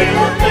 [0.00, 0.49] They were